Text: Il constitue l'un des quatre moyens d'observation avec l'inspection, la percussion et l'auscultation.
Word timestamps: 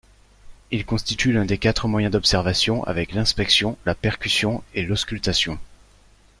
Il 0.71 0.83
constitue 0.83 1.31
l'un 1.31 1.45
des 1.45 1.59
quatre 1.59 1.87
moyens 1.87 2.11
d'observation 2.13 2.83
avec 2.85 3.11
l'inspection, 3.11 3.77
la 3.85 3.93
percussion 3.93 4.63
et 4.73 4.81
l'auscultation. 4.81 5.59